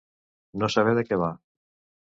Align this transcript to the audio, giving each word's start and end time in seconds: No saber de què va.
No 0.63 0.71
saber 0.77 0.95
de 1.01 1.05
què 1.11 1.21
va. 1.27 1.31